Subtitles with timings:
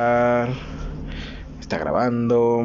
[0.00, 0.48] grabar.
[1.60, 2.64] Está grabando.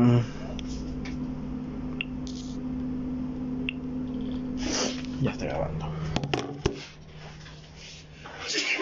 [5.22, 5.86] Ya está grabando.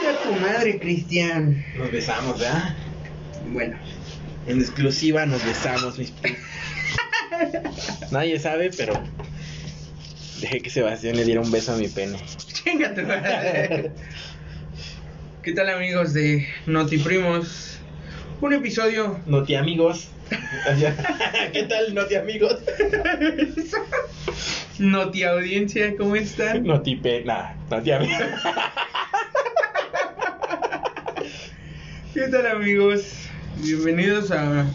[0.03, 1.63] A tu madre, Cristian.
[1.77, 2.75] Nos besamos, ¿verdad?
[3.51, 3.77] Bueno,
[4.47, 6.13] En exclusiva nos besamos, mis
[8.11, 8.93] Nadie sabe, pero
[10.41, 12.19] dejé que Sebastián le diera un beso a mi pene.
[12.37, 13.91] chinga tu madre.
[15.41, 17.72] ¿Qué tal, amigos de Notiprimos?
[18.43, 19.17] Un episodio.
[19.25, 20.09] Noti amigos.
[21.53, 22.59] ¿Qué tal, Noti amigos?
[24.79, 26.65] Noti audiencia, ¿cómo están?
[26.65, 27.55] Noti pena.
[27.71, 28.17] Noti amigos.
[32.13, 33.13] ¿Qué tal, amigos?
[33.63, 34.65] Bienvenidos a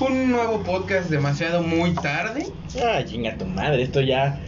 [0.00, 2.44] un nuevo podcast demasiado muy tarde.
[2.84, 4.38] Ah, chinga tu madre, esto ya.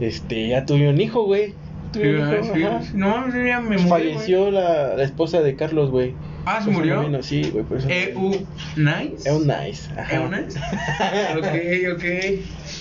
[0.00, 1.52] Este, ya tuve un hijo, güey.
[1.92, 2.96] Tuve un hijo, Sí, sí.
[2.96, 6.14] No, ya me Falleció la, la esposa de Carlos, güey.
[6.58, 6.94] ¿Se Por eso murió?
[6.96, 7.88] no vino, Sí, güey, por eso.
[7.88, 8.30] EU
[8.76, 9.28] Nice.
[9.28, 9.90] Eu nice.
[9.96, 10.14] Ajá.
[10.16, 10.58] EU Nice.
[11.38, 12.04] Ok, ok.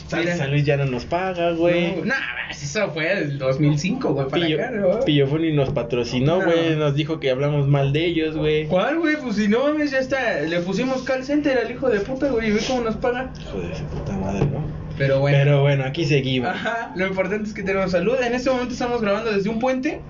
[0.08, 0.38] San, Mira.
[0.38, 1.98] San Luis ya no nos paga, güey.
[1.98, 2.16] No, nah,
[2.50, 5.00] eso fue el 2005, güey, para Pillo, acá, ¿no?
[5.02, 6.46] Pillofoni nos patrocinó, No.
[6.46, 6.76] güey.
[6.78, 8.68] Nos dijo que hablamos mal de ellos, güey.
[8.68, 9.18] ¿Cuál, güey?
[9.18, 10.40] Pues si no mames, ya está.
[10.42, 13.32] Le pusimos call center al hijo de puta, güey, y ve cómo nos paga.
[13.42, 14.66] Hijo de su puta madre, ¿no?
[14.98, 15.38] Pero bueno.
[15.38, 16.50] Pero bueno, aquí seguimos.
[16.50, 18.16] Ajá, lo importante es que tenemos salud.
[18.22, 20.02] En este momento estamos grabando desde un puente.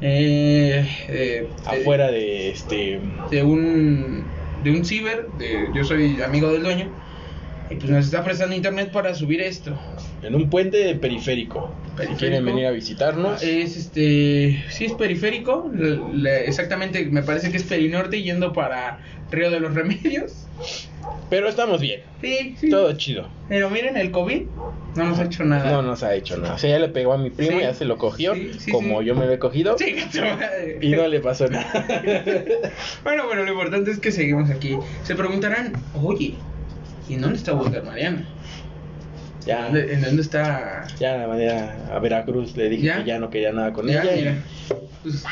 [0.00, 3.00] Eh, eh, Afuera de este.
[3.30, 4.24] De, un.
[4.62, 5.26] De un ciber.
[5.38, 6.90] De, yo soy amigo del dueño.
[7.70, 9.78] Y pues nos está prestando internet para subir esto.
[10.22, 11.74] En un puente periférico.
[11.84, 12.18] Si Periférico.
[12.18, 13.42] quieren venir a visitarnos.
[13.42, 14.64] Es este.
[14.70, 15.70] Sí, es periférico.
[15.74, 20.46] le- le- exactamente, me parece que es Perinorte yendo para Río de los Remedios.
[21.30, 22.00] Pero estamos bien.
[22.20, 22.70] Sí, sí.
[22.70, 23.28] Todo chido.
[23.48, 24.42] Pero miren, el COVID
[24.96, 25.70] no nos ha hecho nada.
[25.70, 26.54] No nos ha hecho nada.
[26.54, 27.60] O sea, ya le pegó a mi primo, Sí.
[27.62, 28.34] ya se lo cogió.
[28.34, 29.76] Sí, sí, como yo me lo he cogido.
[30.80, 31.70] Y no le pasó nada.
[33.04, 34.76] Bueno, bueno, lo importante es que seguimos aquí.
[35.04, 36.34] Se preguntarán, oye,
[37.08, 38.26] ¿y en dónde está Walter Mariana?
[39.46, 39.64] ya.
[39.64, 40.86] ¿Dónde- ¿En dónde está?
[40.98, 42.98] Ya de manera a Veracruz le dije ¿Ya?
[42.98, 44.32] que ya no quería nada con Ya, ella.
[44.32, 44.74] y-.
[45.02, 45.24] Pues,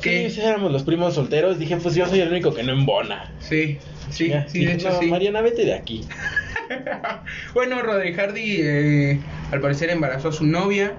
[0.00, 0.30] ¿Qué?
[0.30, 1.58] Sí, éramos los primos solteros.
[1.58, 3.30] Dije, pues yo soy el único que no embona.
[3.40, 3.78] Sí,
[4.10, 5.06] sí, Ya, sí, de hecho no, sí.
[5.06, 6.06] Mariana, vete de aquí.
[7.54, 10.94] bueno, Rodri Hardy eh, al parecer embarazó a su novia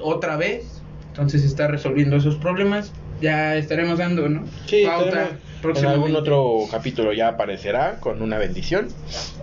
[0.00, 0.82] otra vez.
[1.08, 2.92] Entonces está resolviendo esos problemas.
[3.20, 4.44] Ya estaremos dando, ¿no?
[4.66, 5.30] Sí, Pauta
[5.74, 8.88] en algún otro capítulo ya aparecerá con una bendición.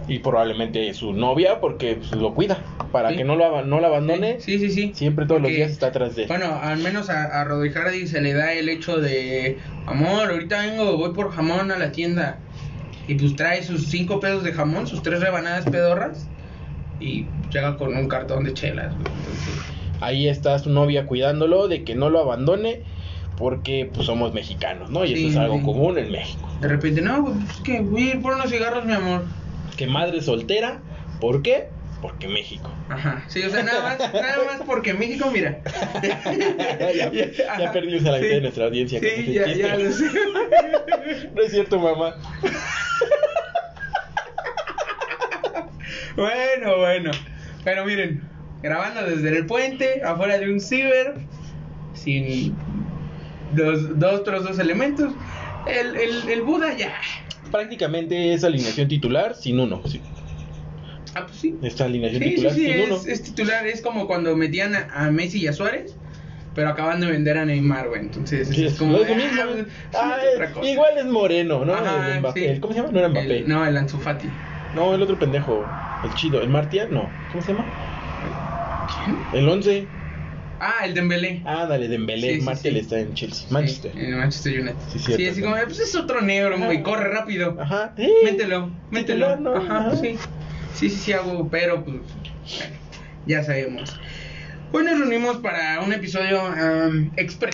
[0.08, 2.58] Y probablemente su novia, porque pues, lo cuida.
[2.92, 3.18] Para Sí.
[3.18, 4.40] que no lo, no lo abandone.
[4.40, 4.92] Sí, sí, sí.
[4.94, 6.28] Siempre todos los Porque- días está atrás de él.
[6.28, 9.58] Bueno, al menos a, a Rodri Hardy se le da el hecho de,
[9.88, 12.38] amor, ahorita vengo, voy por jamón a la tienda.
[13.08, 16.28] Y pues trae sus cinco pesos de jamón, sus tres rebanadas pedorras.
[17.00, 18.94] Y llega con un cartón de chelas.
[18.94, 22.82] Entonces, Ahí está su novia cuidándolo de que no lo abandone.
[23.38, 25.04] Porque pues somos mexicanos, ¿no?
[25.06, 25.64] Y Sí, eso es algo sí.
[25.64, 26.48] común en México.
[26.62, 29.26] de repente, no, pues es que voy a ir por unos cigarros, mi amor.
[29.76, 30.80] Que madre soltera.
[31.20, 31.68] ¿Por qué?
[32.02, 32.70] Porque México.
[32.90, 35.60] Ajá, sí, o sea, nada más, nada más porque México, mira.
[36.94, 39.00] ya, ya perdimos a la mitad de nuestra audiencia.
[39.00, 40.06] Sí, ya, ya lo sé.
[41.36, 42.16] No es cierto, mamá.
[46.16, 47.12] Bueno, bueno.
[47.64, 48.22] Pero miren,
[48.62, 51.16] grabando desde el puente, afuera de un ciber,
[51.94, 52.56] sin
[53.56, 55.12] los dos otros dos elementos.
[55.68, 56.94] El, el, el Buda ya.
[57.52, 59.82] Prácticamente es alineación titular sin uno.
[59.86, 60.02] Sí.
[61.16, 61.56] Ah, pues sí.
[61.62, 62.96] Esta alineación Sí, titular sí, sin uno.
[62.96, 63.68] es, es titular.
[63.68, 65.96] Es como cuando metían a, a Messi y a Suárez,
[66.56, 68.02] pero acaban de vender a Neymar, güey.
[68.02, 68.94] Entonces, Sí, es es como.
[68.98, 69.42] lo de, mismo.
[69.42, 69.66] ah, pues,
[69.96, 70.70] Ah, otra cosa.
[70.70, 71.74] igual es Moreno, ¿no?
[71.76, 72.40] Ajá, el Mbappé.
[72.40, 72.46] sí.
[72.48, 72.92] El- ¿Cómo se llama?
[72.92, 73.38] No era Mbappé.
[73.40, 74.28] El- no, el Ansu Fati.
[74.76, 75.64] No, el otro pendejo.
[76.04, 76.42] El chido.
[76.42, 76.88] ¿El Martial?
[76.92, 77.10] No.
[77.32, 77.66] ¿Cómo se llama?
[79.06, 79.18] ¿Quién?
[79.34, 79.88] El 11.
[80.60, 81.42] Ah, el Dembélé.
[81.46, 82.34] Ah, dale, Dembélé.
[82.36, 82.80] Sí, sí, Martial sí.
[82.80, 83.48] está en Chelsea.
[83.50, 83.92] Manchester.
[83.98, 84.76] En Manchester United.
[84.92, 85.42] Sí, Sí, cierto, así sí.
[85.42, 87.58] como, pues es otro negro, güey, corre rápido.
[87.60, 87.94] Ajá.
[88.24, 89.28] Mételo, mételo.
[89.56, 89.96] Ajá, Ajá.
[89.98, 90.16] sí.
[90.74, 92.76] Sí, sí, sí hago, pero pues, bueno,
[93.28, 93.96] ya sabemos.
[94.72, 97.53] Hoy nos reunimos para un episodio um, express.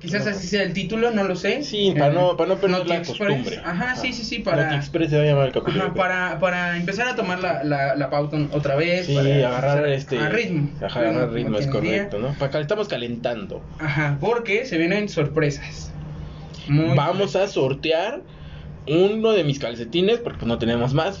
[0.00, 0.30] Quizás No.
[0.30, 1.62] así sea el título, no lo sé.
[1.62, 3.18] Sí, para no- para no perder la Express.
[3.28, 3.60] costumbre.
[3.64, 4.74] Ajá, sí, sí, sí, Para...
[4.76, 5.84] Express se va a llamar el capítulo.
[5.84, 9.06] Ajá, para, para empezar a tomar la, la, la pauta otra vez.
[9.06, 10.18] Sí, para agarrar este.
[10.18, 10.70] A ritmo.
[10.82, 12.32] Ajá, agarrar como ritmo, es correcto, ¿no?
[12.38, 13.62] Para estamos calentando.
[13.78, 15.92] Ajá, porque se vienen sorpresas.
[16.66, 18.22] Muy Vamos a sortear
[18.88, 21.20] uno de mis calcetines, porque no tenemos más.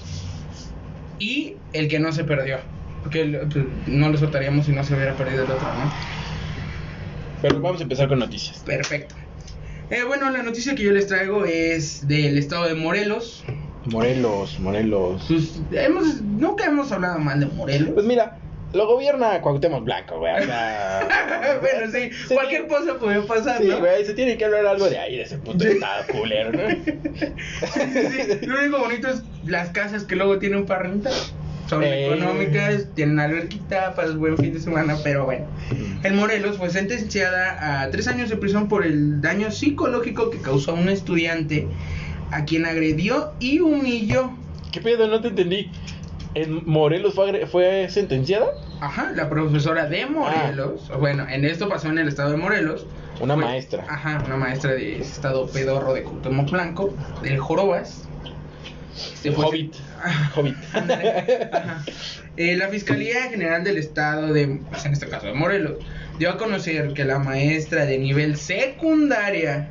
[1.18, 2.56] y el que no se perdió.
[3.02, 5.90] Porque el- pues, no lo soltaríamos si no se hubiera perdido el otro, ¿no?
[7.42, 8.58] Pero vamos a empezar con noticias.
[8.60, 9.14] Perfecto.
[9.90, 13.42] Eh, bueno, la noticia que yo les traigo es del estado de Morelos.
[13.86, 15.24] Morelos, Morelos.
[15.26, 17.90] Pues, hemos, nunca hemos hablado mal de Morelos.
[17.94, 18.36] Pues mira,
[18.72, 20.32] lo gobierna Cuauhtémoc Blanco, güey.
[20.42, 23.78] O sea, bueno, sí, cualquier tiene- cosa puede pasar, Sí, ¿no?
[23.80, 26.62] güey, se tiene que hablar algo de ahí, de ese puto estado culero, ¿no?
[27.74, 31.12] Sí, Lo único bonito es las casas que luego tienen para rentar.
[31.70, 32.06] Son Eh.
[32.06, 35.46] económicas, tienen alberquita para el buen fin de semana, pero bueno.
[36.02, 40.72] El Morelos fue sentenciada a tres años de prisión por el daño psicológico que causó
[40.72, 41.68] a un estudiante
[42.32, 44.32] a quien agredió y humilló.
[44.72, 45.06] ¿Qué pedo?
[45.06, 45.70] No te entendí.
[46.34, 48.46] ¿En Morelos fue, fue sentenciada?
[48.80, 52.84] Ajá, la profesora de Morelos, bueno, en esto pasó en el estado de Morelos.
[53.20, 53.84] Una Fue- maestra.
[53.88, 58.08] Ajá, una maestra de ese estado pedorro de Cuauhtémoc Blanco, del Jorobas.
[59.14, 59.74] Este fue- Hobbit.
[60.02, 60.32] Ajá.
[60.40, 60.56] Hobbit.
[60.72, 61.84] Ándale, ajá.
[62.36, 65.74] Eh, la Fiscalía General del Estado de, pues, en este caso de Morelos,
[66.18, 69.68] dio a conocer que la maestra de nivel secundaria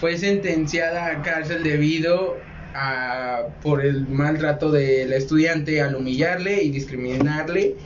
[0.00, 2.36] fue sentenciada a cárcel debido
[2.74, 7.76] a por el maltrato de la estudiante al humillarle y discriminarle,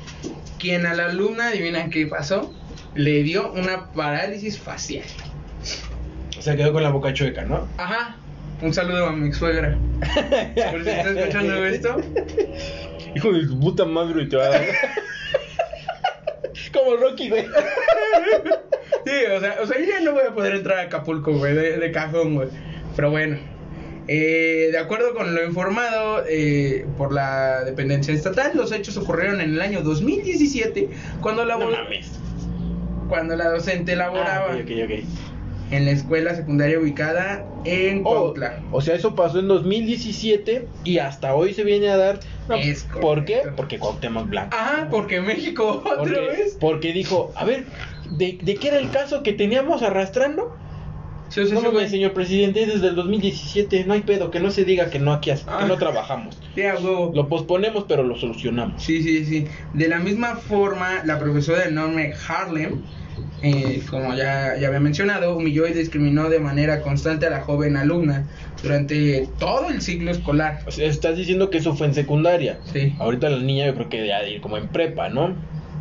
[0.58, 2.54] quien a la alumna, adivina qué pasó,
[2.94, 5.04] le dio una parálisis facial.
[6.38, 7.66] O sea, quedó con la boca chueca, ¿no?
[7.78, 8.16] Ajá.
[8.62, 9.76] Un saludo a mi suegra.
[10.70, 11.96] Por si está escuchando esto.
[13.14, 14.64] Hijo de su puta madre, te va a dar.
[16.72, 17.44] Como Rocky, güey.
[19.04, 21.54] Sí, o sea, o sea, yo ya no voy a poder entrar a Acapulco, güey,
[21.54, 22.48] de, de cajón, güey.
[22.96, 23.38] Pero bueno.
[24.08, 29.54] Eh, de acuerdo con lo informado eh, por la dependencia estatal, los hechos ocurrieron en
[29.54, 30.88] el año 2017
[31.20, 31.66] cuando la, No
[33.08, 35.25] cuando la docente laboraba Ah, ok, ok, ok.
[35.70, 38.60] En la escuela secundaria ubicada en Oh, Cuautla.
[38.70, 42.20] o sea, eso pasó en 2017 y hasta hoy se viene a dar.
[42.48, 43.40] No, Es ¿Por qué?
[43.56, 44.56] Porque Cuauhtémoc Blanco.
[44.56, 46.56] Ajá, porque México otra Porque, vez.
[46.60, 47.64] porque dijo, a ver,
[48.10, 50.56] ¿de, ¿de qué era el caso que teníamos arrastrando?
[51.28, 51.88] Sí, sea, No sí, güey.
[51.88, 55.12] señor presidente, es desde el 2017, no hay pedo, que no se diga que no
[55.12, 55.58] aquí Ah.
[55.60, 56.38] que no trabajamos.
[56.54, 57.10] Sí, a huevo.
[57.12, 58.80] Lo posponemos, pero lo solucionamos.
[58.80, 59.44] Sí, sí, sí.
[59.74, 62.82] De la misma forma, la profesora de Norme Harlem,
[63.42, 67.76] eh, como ya, ya había mencionado, humilló y discriminó de manera constante a la joven
[67.76, 68.26] alumna
[68.62, 70.60] durante todo el ciclo escolar.
[70.66, 72.58] O sea, estás diciendo que eso fue en secundaria.
[72.72, 72.94] Sí.
[72.98, 75.34] Ahorita la niña yo creo que ya de ir como en prepa, ¿no?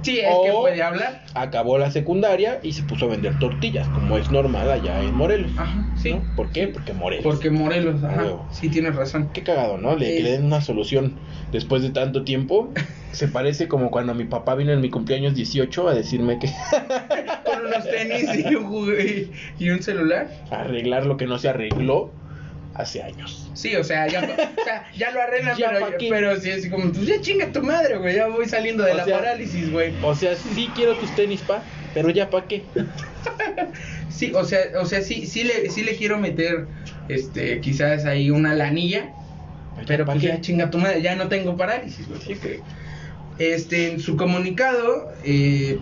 [0.05, 1.23] Sí, es que puede hablar.
[1.33, 5.51] Acabó la secundaria y se puso a vender tortillas, como es normal allá en Morelos.
[5.57, 6.13] Ajá, sí.
[6.13, 6.35] ¿no?
[6.35, 6.67] ¿Por qué?
[6.67, 7.23] Porque Morelos.
[7.23, 8.25] Porque Morelos, ajá.
[8.51, 9.29] Sí, tienes razón.
[9.33, 9.95] Qué cagado, ¿no?
[9.95, 11.15] Le, que le den una solución
[11.51, 12.71] después de tanto tiempo.
[13.11, 16.47] Se parece como cuando mi papá vino en mi cumpleaños 18 a decirme que
[17.45, 20.29] Con unos tenis y un, y un celular.
[20.51, 22.11] arreglar lo que no se arregló
[22.75, 23.49] hace años.
[23.53, 26.91] Sí, o sea, ya, o sea, ya lo arreglan, Ya, pero, pero sí, así como,
[26.91, 28.15] pues ya chinga tu madre, güey.
[28.15, 29.93] Ya voy saliendo de O la sea- parálisis, güey.
[30.03, 31.63] O sea, sí quiero tus tenis, pa,
[31.93, 32.63] pero ya pa' qué.
[34.09, 36.67] Sí, o sea, o sea, sí, sí le, sí le quiero meter,
[37.09, 39.09] este, quizás ahí una lanilla,
[39.87, 40.29] pero ¿pa' pues qué?
[40.29, 42.21] ya chinga tu madre, ya no tengo parálisis, güey.
[42.21, 42.61] Sí, güey.
[43.39, 45.79] Este, en su comunicado, eh,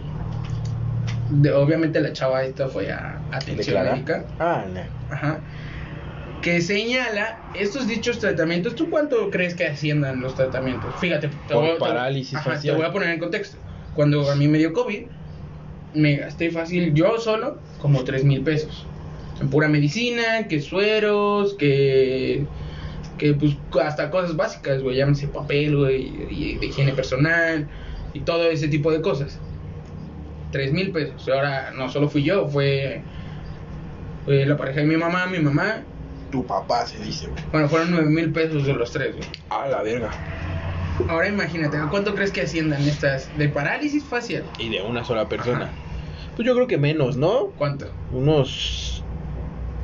[1.30, 4.82] de- obviamente la chava esta fue a atención médica, Ah, no.
[5.14, 5.40] ajá,
[6.44, 8.76] que señala estos dichos tratamientos.
[8.76, 10.94] ¿Tú cuánto crees que asciendan los tratamientos?
[11.00, 13.58] Fíjate, te voy, parálisis ajá, te voy a poner en contexto.
[13.96, 15.04] Cuando a mí me dio COVID,
[15.96, 18.86] me gasté fácil yo solo como 3 mil pesos.
[19.40, 22.46] En pura medicina, que sueros, que.
[23.18, 24.98] que pues hasta cosas básicas, güey.
[24.98, 27.68] Llámese papel, güey, y de higiene personal,
[28.14, 29.40] y todo ese tipo de cosas.
[30.52, 31.28] 3 mil pesos.
[31.30, 33.02] Ahora no solo fui yo, fue.
[34.26, 35.84] fue la pareja de mi mamá, mi mamá.
[36.34, 37.44] Tu papá se dice, güey.
[37.52, 39.28] Bueno, fueron 9 mil pesos de los tres, güey.
[39.52, 40.10] A la verga.
[41.08, 44.44] Ahora imagínate, ¿a cuánto crees que asciendan estas de parálisis facial?
[44.58, 45.66] Y de una sola persona.
[45.66, 45.72] Ajá.
[46.36, 47.50] Pues yo creo que menos, ¿no?
[47.56, 47.86] ¿Cuánto?
[48.12, 49.04] Unos.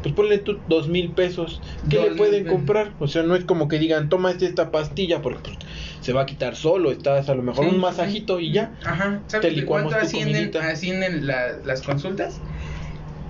[0.01, 1.61] Pues ponle tú dos mil pesos.
[1.87, 2.57] ¿Qué Dos le pueden pesos.
[2.57, 2.93] comprar?
[2.97, 5.57] O sea, no es como que digan, toma este- esta pastilla porque pues,
[6.01, 6.89] se va a quitar solo.
[6.91, 8.73] Estás a lo mejor Sí, un sí, masajito y ya.
[8.83, 9.19] Ajá.
[9.27, 10.67] Te ¿Sabes de licuamos cuánto tu ascienden, comidita.
[10.71, 12.41] ascienden la- las consultas?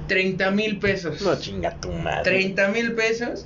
[0.09, 1.21] 30 mil pesos.
[1.21, 2.23] No chinga tu madre.
[2.23, 3.45] 30 mil pesos.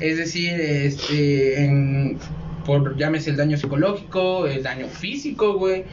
[0.00, 2.18] Es decir, este, en,
[2.64, 5.84] por, llámese el daño psicológico, el daño físico, güey.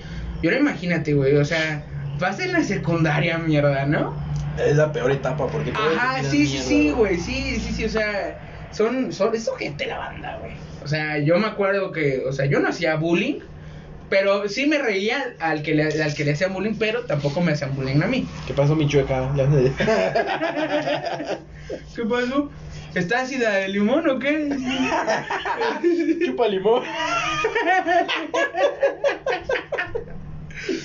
[0.41, 1.83] Y ahora imagínate, güey, o sea,
[2.19, 4.15] vas en la secundaria, mierda, ¿no?
[4.57, 8.67] Es la peor etapa porque Ajá, sí, sí, sí, güey, sí, sí, sí, o sea,
[8.71, 10.53] son, son, es gente la banda, güey.
[10.83, 13.39] O sea, yo me acuerdo que, o sea, yo no hacía bullying,
[14.09, 17.53] pero sí me reía al que le, al que le hacían bullying, pero tampoco me
[17.53, 18.27] hacían bullying a mí.
[18.45, 19.31] ¿Qué pasó, mi chueca?
[21.95, 22.51] ¿Qué pasó?
[22.93, 24.49] ¿Está ácida de limón o qué?
[26.25, 26.83] Chupa limón.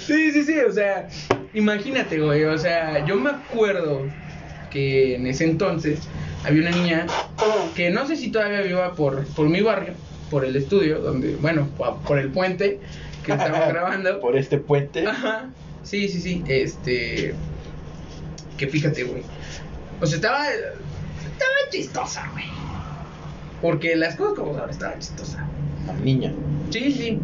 [0.06, 1.08] Sí, sí, sí, o sea,
[1.54, 4.06] imagínate, güey, o sea, yo me acuerdo
[4.70, 6.00] que en ese entonces
[6.44, 7.06] había una niña
[7.76, 9.94] que no sé si todavía viva por, por mi barrio,
[10.30, 11.68] por el estudio, donde, bueno,
[12.06, 12.80] por el puente,
[13.24, 14.20] que estamos grabando.
[14.20, 15.06] Por este puente.
[15.06, 15.50] Ajá.
[15.82, 16.42] Sí, sí, sí.
[16.46, 17.34] Este.
[18.56, 19.22] Que fíjate, güey.
[20.00, 20.48] O sea, estaba.
[20.48, 22.46] Estaba chistosa, güey.
[23.62, 25.46] Porque las cosas como ahora estaba chistosa.
[25.86, 26.32] La niña.
[26.70, 27.18] Sí, sí.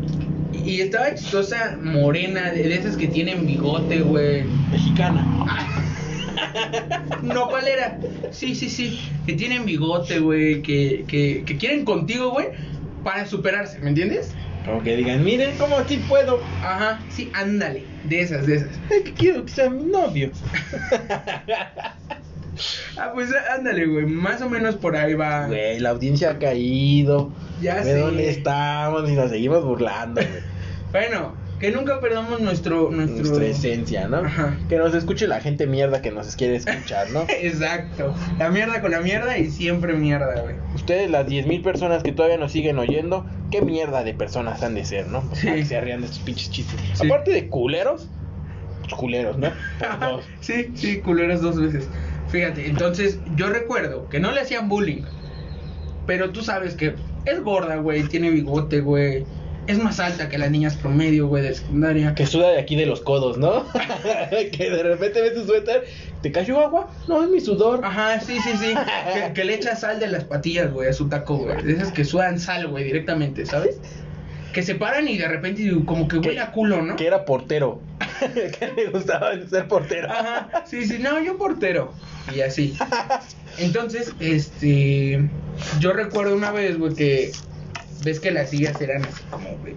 [0.53, 4.45] Y estaba chistosa, morena, de de esas que tienen bigote, güey.
[4.71, 5.27] Mexicana.
[7.23, 7.99] No, ¿cuál era?
[8.31, 9.01] Sí, sí, sí.
[9.27, 10.63] Que tienen bigote, güey.
[10.63, 12.49] Que, que, que quieren contigo, güey.
[13.05, 14.33] Para superarse, ¿me entiendes?
[14.67, 16.43] Como que digan, miren cómo sí puedo.
[16.63, 17.85] Ajá, sí, ándale.
[18.05, 18.69] De esas, de esas.
[18.91, 20.31] Es que quiero que sea mi novio.
[22.97, 24.07] Ah, pues ándale, güey.
[24.07, 25.47] Más o menos por ahí va.
[25.47, 27.31] Güey, la audiencia ha caído.
[27.61, 27.99] Ya ¿De sé.
[27.99, 29.09] dónde estamos?
[29.11, 30.43] Y nos seguimos burlando, güey.
[30.91, 32.91] Bueno, que nunca perdamos nuestro.
[32.91, 33.17] nuestro...
[33.25, 34.19] Nuestra esencia, ¿no?
[34.19, 34.57] Ajá.
[34.69, 37.25] Que nos escuche la gente mierda que nos quiere escuchar, ¿no?
[37.29, 38.15] Exacto.
[38.39, 40.55] La mierda con la mierda y siempre mierda, güey.
[40.75, 44.85] Ustedes, las 10.000 personas que todavía nos siguen oyendo, ¿qué mierda de personas han de
[44.85, 45.23] ser, no?
[45.23, 45.47] Pues, Sí.
[45.47, 46.79] para que se rían de estos pinches chistes.
[46.95, 47.07] Sí.
[47.07, 48.09] Aparte de culeros,
[48.83, 49.49] pues culeros, ¿no?
[50.01, 50.25] Dos.
[50.41, 51.89] sí, sí, culeras dos veces.
[52.29, 55.03] Fíjate, entonces yo recuerdo que no le hacían bullying.
[56.07, 56.95] Pero tú sabes que
[57.25, 59.25] es gorda, güey, tiene bigote, güey.
[59.67, 62.15] Es más alta que las niñas promedio, güey, de secundaria.
[62.15, 63.65] Que suda de aquí de los codos, ¿no?
[64.53, 65.85] que de repente ves tu suéter,
[66.23, 66.89] ¿te cayó agua?
[67.09, 67.85] No, es mi sudor.
[67.85, 68.75] Ajá, sí, sí, sí.
[69.13, 71.63] Que, que le echa sal de las patillas, güey, a su taco, güey.
[71.63, 73.81] De esas que sudan sal, güey, directamente, ¿sabes?
[74.53, 76.97] Que se paran y de repente como que huele a culo, ¿no?
[76.97, 77.81] Que era portero.
[78.35, 80.11] que le gustaba ser portero.
[80.11, 81.93] Ajá, sí, sí, no, yo portero.
[82.35, 82.75] Y así.
[83.59, 85.29] Entonces, este.
[85.81, 87.33] Yo recuerdo una vez, güey, que.
[88.05, 89.75] Ves que las sillas eran así como, güey.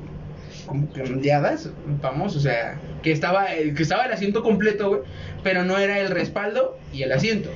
[0.65, 1.69] Como que ondeadas,
[2.01, 5.01] vamos, o sea, que estaba, que estaba el asiento completo, güey,
[5.43, 7.49] pero no era el respaldo y el asiento.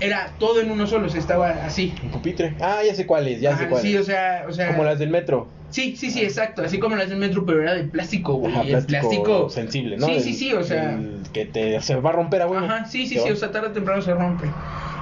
[0.00, 1.94] Era todo en uno solo, o sea, estaba así.
[2.02, 2.54] Un pupitre.
[2.60, 4.00] Ah, ya sé cuál es, ya sé Ajá, cuál sí, es.
[4.00, 4.68] o sea, o sea.
[4.68, 5.48] Como las del metro.
[5.70, 6.62] Sí, sí, sí, exacto.
[6.62, 8.52] Así como las del metro, pero era de plástico, güey.
[8.52, 9.48] Ajá, y el plástico.
[9.48, 10.06] sensible, ¿no?
[10.06, 10.96] Sí, sí, sí, o sea.
[10.96, 12.64] del que te, se va a romper a huevo.
[12.64, 14.48] Ajá, sí, sí, sí, va- o sea, tarde o temprano se rompe.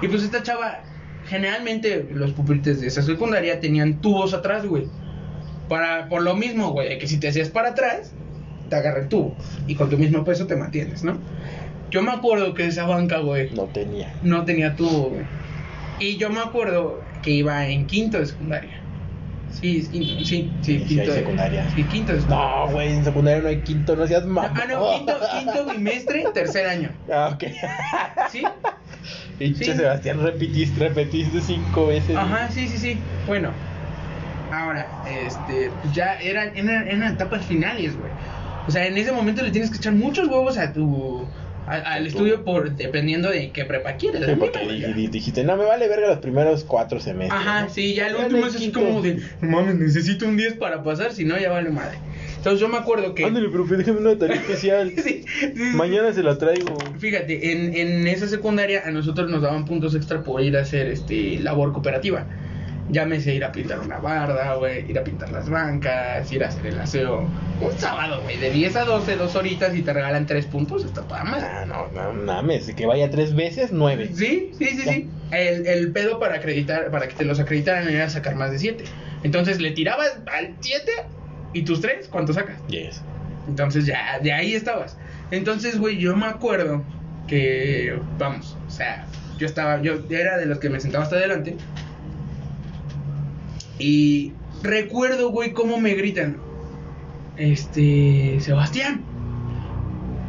[0.03, 0.81] Y pues esta chava,
[1.27, 4.87] generalmente los pupitres de esa secundaria tenían tubos atrás, güey.
[5.69, 8.13] Para, por lo mismo, güey, que si te hacías para atrás,
[8.69, 9.35] te agarra el tubo.
[9.67, 11.19] Y con tu mismo peso te mantienes, ¿no?
[11.91, 14.13] Yo me acuerdo que esa banca, güey, No tenía.
[14.23, 15.25] no tenía tubo, güey.
[16.01, 18.81] Y yo me acuerdo que iba en quinto de secundaria.
[19.53, 21.71] Sí, es quinto, sí, sí, Sí, quinto hay secundaria.
[21.75, 22.67] Sí, quinto de secundaria.
[22.67, 24.51] No, güey, en secundaria no hay quinto, no seas mamón.
[24.61, 26.91] Ah, no, quinto, quinto bimestre, tercer año.
[27.11, 27.45] Ah, ok.
[28.33, 28.43] ¿Sí?
[29.39, 29.73] Pinche Sí.
[29.73, 32.17] Sebastián, repetiste, repetiste cinco veces.
[32.17, 32.99] Ajá, sí, sí, sí.
[33.27, 33.51] Bueno,
[34.53, 38.11] ahora, este, pues ya eran, eran, eran etapas finales, güey.
[38.67, 41.27] O sea, en ese momento le tienes que echar muchos huevos a tu,
[41.67, 44.25] al Tu- estudio por dependiendo de qué prepa quieres.
[44.27, 44.59] Sí, porque
[45.11, 47.41] dijiste, no, me vale verga los primeros cuatro semestres.
[47.41, 47.69] Ajá, ¿no?
[47.71, 51.13] sí, ya el último es así como de, no mames, necesito un 10 para pasar,
[51.13, 51.99] si no ya vale madre.
[52.37, 53.25] Entonces yo me acuerdo que...
[53.25, 54.93] Ándale, profe, déjame una tarea especial.
[54.97, 55.63] Sí, sí, sí.
[55.75, 56.77] Mañana se la traigo.
[56.99, 60.89] Fíjate, en, en esa secundaria a nosotros nos daban puntos extra por ir a hacer
[60.89, 62.27] este labor cooperativa.
[62.91, 66.67] Llámese ir a pintar una barda, güey, ir a pintar las bancas, ir a hacer
[66.67, 67.29] el aseo.
[67.61, 71.03] Un sábado, güey, de 10 a 12, dos horitas y te regalan 3 puntos, está
[71.03, 71.47] toda madre.
[71.47, 74.11] Ah, no, no mames, que vaya tres veces, nueve.
[74.13, 75.11] Sí, sí, sí, sí.
[75.31, 78.85] El, el pedo para acreditar, para que te los acreditaran era sacar más de 7.
[79.23, 80.93] Entonces le tirabas al 7
[81.55, 82.57] y tus 3, ¿cuánto sacas?
[82.69, 83.01] Yes.
[83.49, 84.99] Entonces ya, de ahí estabas.
[85.31, 86.83] Entonces, güey, yo me acuerdo
[87.27, 89.07] que, vamos, o sea,
[89.39, 91.57] yo estaba, yo era de los que me sentaba hasta adelante.
[93.79, 96.37] Y recuerdo, güey, cómo me gritan.
[97.37, 99.03] Este, Sebastián,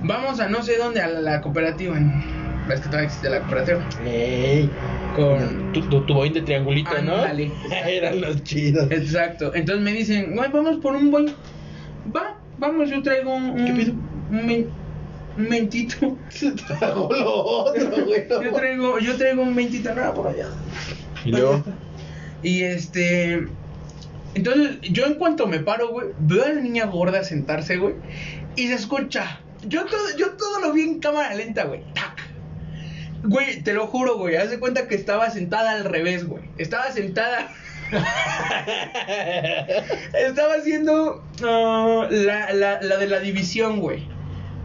[0.04, 1.96] vamos a no sé dónde, a la, cooperativa.
[2.68, 3.88] Ves que todavía existe la cooperativa.
[4.06, 4.70] Ey.
[5.16, 5.72] Con...
[5.72, 7.16] Tu, tu, tu boing de triangulito, ¿no?
[7.16, 7.52] Ándale.
[7.86, 8.90] Eran los chidos.
[8.92, 9.54] Exacto.
[9.54, 11.28] Entonces me dicen, güey, vamos por un buen.
[12.16, 13.52] Va, vamos, yo traigo un.
[13.52, 13.94] un ¿Qué pido?
[14.32, 14.68] Un, men-
[15.38, 16.18] un mentito.
[16.30, 18.28] Se tragó lo otro, güey.
[18.28, 20.48] Yo traigo, yo traigo un mentito nada por allá.
[21.24, 21.64] Y luego,
[22.46, 23.48] Y este.
[24.36, 27.96] Entonces, yo en cuanto me paro, güey, veo a la niña gorda sentarse, güey,
[28.56, 29.40] y se escucha.
[29.68, 31.82] Yo todo, yo todo lo vi en cámara lenta, güey.
[31.94, 32.22] Tac.
[33.24, 34.36] Güey, te lo juro, güey.
[34.36, 36.44] Haz de cuenta que estaba sentada al revés, güey.
[36.60, 37.52] Estaba sentada.
[40.14, 44.04] estaba haciendo ah, la, la, la de la división, güey.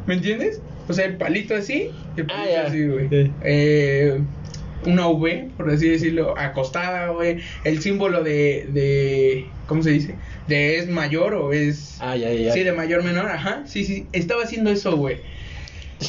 [0.06, 0.60] ¿Me entiendes?
[0.88, 1.90] O sea, el palito así.
[2.16, 2.62] El Ah, palito ya.
[2.66, 3.08] así, güey.
[3.08, 3.32] Sí.
[3.42, 4.20] Eh,
[4.86, 7.38] una V, por así decirlo, acostada, güey.
[7.64, 9.46] El símbolo de, de.
[9.66, 10.14] ¿Cómo se dice?
[10.46, 11.96] De es mayor o es.
[12.00, 12.52] Ah, ya, ya.
[12.52, 13.62] Sí, de mayor menor, ajá.
[13.66, 14.06] Sí, sí.
[14.12, 15.18] Estaba haciendo eso, güey.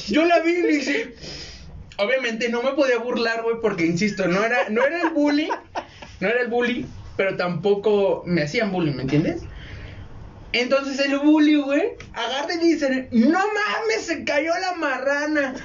[0.07, 1.13] Yo la vi y dije.
[1.97, 5.49] Obviamente no me podía burlar, güey, porque insisto, no era, no era el bully.
[6.19, 6.85] No era el bully,
[7.15, 9.43] pero tampoco me hacían bullying, ¿me entiendes?
[10.53, 15.55] Entonces el bully, güey, agarra y dice, no mames, se cayó la marrana.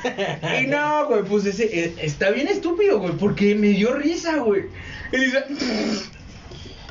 [0.62, 4.66] Y no, güey, pues ese, eh, está bien estúpido, güey, porque me dio risa, güey.
[5.12, 5.44] Y dice,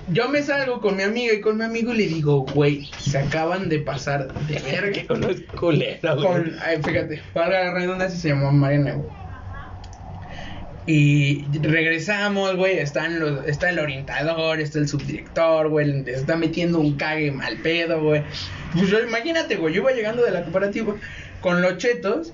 [0.09, 3.17] yo me salgo con mi amiga y con mi amigo y le digo, güey, se
[3.17, 4.91] acaban de pasar de verga.
[4.91, 6.27] Que uno es culero, güey.
[6.27, 9.24] Con, ay, fíjate, para la redundancia se llamó Mariana, güey.
[10.87, 16.79] Y regresamos, güey, están los, está el orientador, está el subdirector, güey, le está metiendo
[16.79, 18.23] un cague mal pedo, güey.
[18.73, 20.93] Pues yo, imagínate, güey, yo iba llegando de la cooperativa
[21.41, 22.33] con los chetos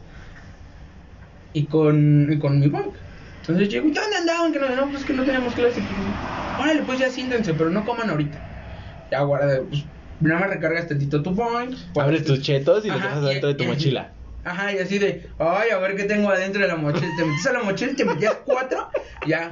[1.54, 2.94] y con, y con mi bank.
[3.40, 4.52] Entonces llego, ¿y ¿dónde andaban?
[4.52, 5.82] Que no, no, pues que no teníamos clase.
[5.82, 9.08] Pues, órale, pues ya siéntense, pero no coman ahorita.
[9.12, 9.86] Ya, guarda, pues
[10.20, 11.76] nada más recargas tantito tu point.
[11.98, 14.12] Abres tus chetos y los dejas dentro de tu mochila.
[14.44, 17.08] Ajá, y así de, ay, a ver qué tengo adentro de la mochila.
[17.18, 18.90] Te metes a la mochila y te metías cuatro,
[19.28, 19.52] ya,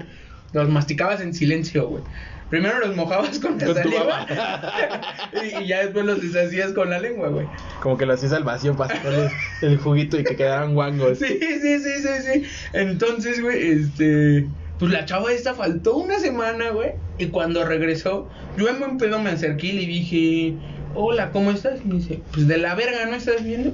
[0.53, 2.03] los masticabas en silencio, güey.
[2.49, 4.25] Primero los mojabas con la Con saliva
[5.61, 7.47] y ya después los deshacías con la lengua, güey.
[7.81, 9.31] Como que lo hacías al vacío para sacarles
[9.61, 11.19] el juguito y que quedaran guangos.
[11.19, 12.43] Sí, sí, sí, sí, sí.
[12.73, 14.47] Entonces, güey, este.
[14.79, 16.93] Pues la chava esta faltó una semana, güey.
[17.19, 18.27] Y cuando regresó,
[18.57, 20.53] yo en buen pedo me acerqué y le dije,
[20.95, 21.81] hola, ¿cómo estás?
[21.83, 23.73] Y me dice, pues de la verga, ¿no estás viendo?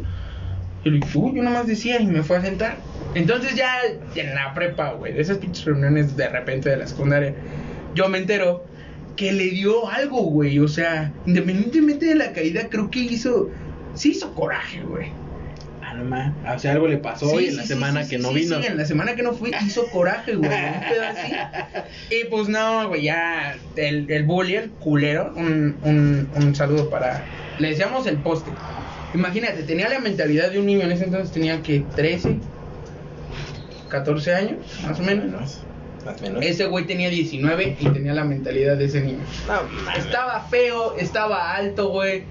[0.85, 2.77] Y le dije, uy, yo nomás decía y me fue a sentar.
[3.15, 3.79] Entonces ya
[4.15, 7.33] en la prepa, güey, de esas pinches reuniones de repente de la secundaria,
[7.95, 8.63] yo me entero
[9.15, 10.59] que le dio algo, güey.
[10.59, 13.49] O sea, independientemente de la caída, creo que hizo,
[13.95, 15.07] sí hizo coraje, güey.
[15.81, 16.33] Ah, no más.
[16.55, 18.59] O sea, algo le pasó Sí, hoy en sí, la semana sí, que no vino.
[18.59, 20.51] Sí, en la semana que no fui hizo coraje, güey.
[20.51, 21.33] Un pedo así.
[22.11, 27.23] Y pues no, güey, ya el, el bully, el culero, un, un, un saludo para...
[27.57, 28.51] Le decíamos el poste.
[29.15, 32.37] Imagínate, tenía la mentalidad de un niño en ese entonces, tenía que 13,
[33.87, 35.61] 14 años, más o menos.
[36.05, 36.45] Más o menos.
[36.45, 39.23] Ese güey tenía 19 y tenía la mentalidad de ese niño.
[39.47, 39.93] No.
[39.93, 42.23] Estaba feo, estaba alto, güey.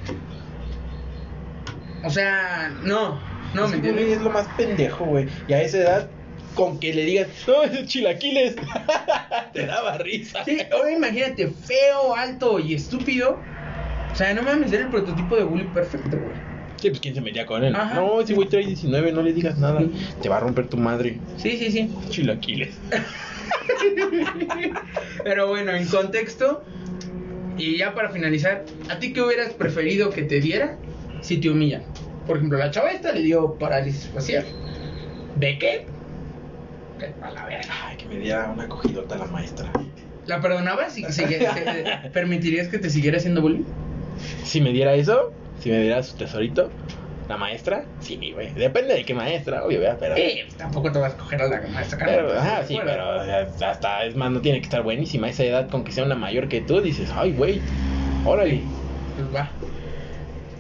[2.05, 3.19] O sea, no,
[3.55, 4.19] no, Es ¿me entiendes?
[4.19, 5.27] Es lo más pendejo, güey.
[5.49, 6.11] Y a esa edad,
[6.55, 8.57] con que le digas, no, es chilaquiles,
[9.55, 10.45] te daba risa.
[10.45, 13.39] Sí, ahora imagínate, feo, alto y estúpido.
[14.13, 16.54] O sea, no mames, era el prototipo de bully perfecto, güey.
[16.81, 17.75] Sí, pues quién se metía con él.
[17.75, 17.95] Ajá.
[17.95, 19.83] No, ese güey trae 19, no le digas nada.
[20.21, 21.19] Te va a romper tu madre.
[21.39, 21.91] Sí, sí, sí.
[22.11, 22.79] Chilaquiles.
[25.25, 26.63] Pero bueno, en contexto,
[27.57, 30.77] y ya para finalizar, ¿a ti qué hubieras preferido que te diera
[31.21, 31.83] si te humillan?
[32.27, 34.45] Por ejemplo, la chava esta le dio parálisis facial.
[35.37, 35.87] ¿De qué?
[36.99, 37.73] Que pa' la verga.
[37.87, 39.71] Ay, que me diera una cogidota la maestra.
[40.27, 43.65] ¿La perdonabas y sigue- te- permitirías que te siguiera haciendo bullying?
[44.45, 46.71] Si me diera eso, si me diera su tesorito,
[47.29, 48.53] la maestra, sí, güey.
[48.53, 49.97] Depende de qué maestra, obvio, ¿verdad?
[49.99, 50.17] Pero.
[50.17, 52.81] Eh, tampoco te vas a coger a la maestra pero, Carmen, ajá, ¿estás de sí,
[52.85, 56.17] pero hasta es más, no tiene que estar buenísima esa edad con que sea una
[56.17, 56.83] mayor que tú.
[56.83, 57.61] Dices, ay, güey,
[58.27, 58.61] órale.
[59.17, 59.51] Pues va.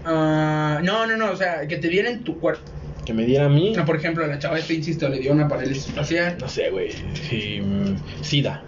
[0.06, 2.62] Ah, no, no, no, o sea, que te diera en tu cuerpo.
[3.04, 5.46] Que me diera a mí, No, por ejemplo, la chava esta, insisto, le dio una
[5.46, 6.38] parálisis facial.
[6.40, 6.92] no sé, güey,
[7.28, 8.62] sí, mm, SIDA.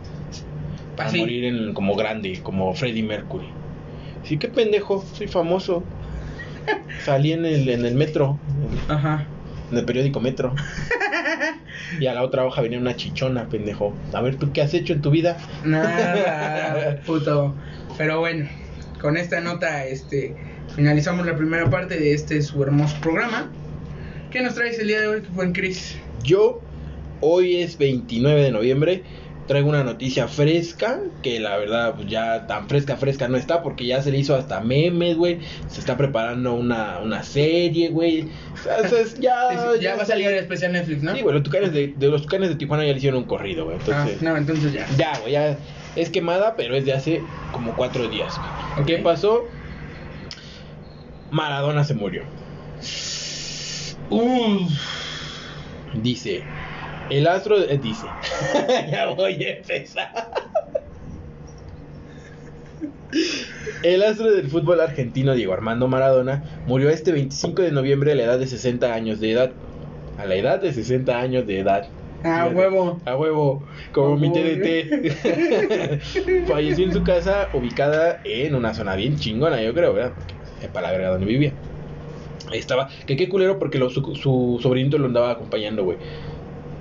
[0.97, 1.19] Para Así.
[1.19, 3.49] morir en, como grande, como Freddie Mercury.
[4.23, 5.83] Sí, qué pendejo, soy famoso.
[7.05, 8.39] Salí en el, en el metro,
[8.89, 9.27] Ajá.
[9.71, 10.55] en el periódico Metro.
[12.01, 13.95] Y a la otra hoja venía una chichona, pendejo.
[14.13, 15.37] A ver, ¿tú qué has hecho en tu vida?
[15.65, 17.55] Nada, puto.
[17.97, 18.49] Pero bueno,
[19.01, 20.35] con esta nota, este,
[20.75, 23.51] finalizamos la primera parte de este su hermoso programa.
[24.31, 25.97] ¿Qué nos traes el día de hoy, que buen Chris?
[26.25, 26.61] Yo,
[27.21, 29.03] hoy es 29 de noviembre,
[29.47, 33.87] traigo una noticia fresca, que la verdad pues, ya tan fresca, fresca no está, porque
[33.87, 35.41] ya se le hizo hasta memes, güey.
[35.69, 38.29] Se está preparando una, una serie, güey.
[38.53, 38.77] O sea,
[39.21, 41.15] ya, ya, va a salir el especial Netflix, ¿no?
[41.15, 43.65] Sí, güey, los tucanes de, de los tucanes de Tijuana ya le hicieron un corrido,
[43.67, 43.77] güey.
[43.77, 44.87] Ah, Entonces, no, entonces ya.
[44.97, 45.57] ya, güey, ya
[45.97, 48.35] es quemada, pero es de hace como cuatro días.
[48.37, 48.81] güey.
[48.81, 48.87] Ok.
[48.87, 49.45] ¿Qué pasó?
[51.31, 52.23] Maradona se murió.
[54.11, 54.73] Uf.
[55.95, 56.45] Dice,
[57.11, 58.07] el astro eh, dice,
[58.91, 60.31] ya voy a empezar.
[63.83, 68.25] El astro del fútbol argentino Diego Armando Maradona murió este 25 de noviembre a la
[68.25, 69.53] edad de 60 años de edad.
[70.19, 71.89] A la edad de 60 años de edad.
[72.25, 73.01] A huevo.
[73.05, 74.33] A huevo, como A mi.
[74.33, 75.13] TDT.
[76.49, 80.13] Falleció en su casa ubicada en una zona bien chingona, yo creo, ¿verdad?
[80.73, 81.53] Para la verga donde vivía.
[82.51, 82.89] Ahí estaba.
[83.07, 85.99] Que qué culero porque lo- su, su sobrinito lo andaba acompañando, güey.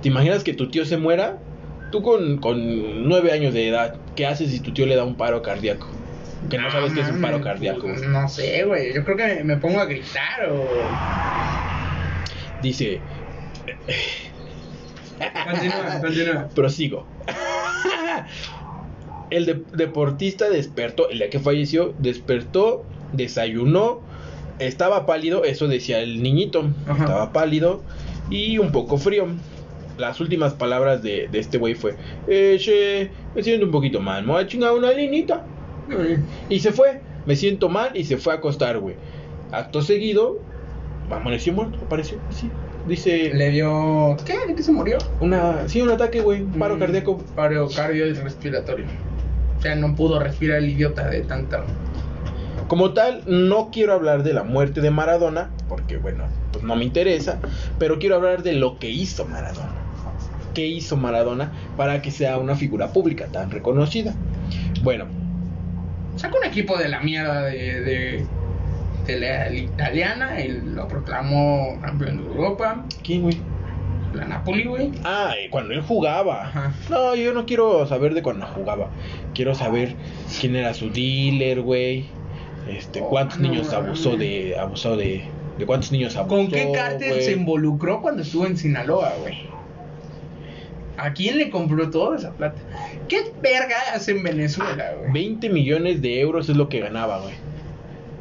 [0.02, 1.38] ¿Te imaginas que tu tío se muera?
[1.90, 5.16] Tú con, con nueve años de edad, ¿qué haces si tu tío le da un
[5.16, 5.88] paro cardíaco?
[6.50, 7.86] Que no sabes qué es un paro cardíaco.
[7.88, 8.92] No sé, güey.
[8.94, 10.68] Yo creo que me, me pongo a gritar o.
[12.62, 13.00] Dice,
[15.50, 16.48] Continúa, continúa.
[16.54, 17.06] prosigo.
[19.30, 24.00] El de- deportista despertó, el día que falleció, despertó desayunó,
[24.58, 27.04] estaba pálido, eso decía el niñito, Ajá.
[27.04, 27.82] estaba pálido
[28.30, 29.26] y un poco frío.
[29.98, 31.96] Las últimas palabras de, de este güey fue,
[32.28, 35.44] eh, che, me siento un poquito mal, me voy a chingar una linita.
[36.48, 38.96] Y se fue, me siento mal y se fue a acostar, güey.
[39.52, 40.38] Acto seguido,
[41.10, 42.50] amaneció muerto, apareció, sí.
[42.86, 44.16] Dice, Le dio.
[44.24, 44.34] ¿Qué?
[44.46, 44.98] ¿De qué se murió?
[45.20, 47.18] una, sí, un ataque, güey, paro Mm, cardíaco.
[47.34, 48.86] Paro cardiorrespiratorio.
[49.58, 51.64] O sea, no pudo respirar el idiota de tanta.
[52.68, 56.84] Como tal, no quiero hablar de la muerte de Maradona, porque bueno, pues no me
[56.84, 57.38] interesa,
[57.78, 59.85] pero quiero hablar de lo que hizo Maradona.
[60.56, 64.14] ¿Qué hizo Maradona para que sea una figura pública tan reconocida?
[64.82, 65.04] Bueno,
[66.16, 68.26] Sacó un equipo de la mierda de, de,
[69.06, 72.86] de la italiana y lo proclamó campeón de Europa.
[73.04, 73.36] ¿quién, güey?
[74.14, 74.92] La Napoli, güey.
[75.04, 76.46] Ah, cuando él jugaba.
[76.46, 76.72] Ajá.
[76.88, 78.88] No, yo no quiero saber de cuando jugaba.
[79.34, 79.94] Quiero saber
[80.40, 82.06] quién era su dealer, güey.
[82.66, 85.22] Este, Oh, cuántos no niños abusó de abusó de
[85.58, 86.34] de cuántos niños abusó.
[86.34, 87.22] ¿Con qué cártel güey?
[87.22, 89.54] se involucró cuando estuvo en Sinaloa, güey?
[90.98, 92.58] ¿A quién le compró toda esa plata?
[93.08, 95.12] ¿Qué verga hace en Venezuela, güey?
[95.12, 97.34] 20 millones de euros es lo que ganaba, güey.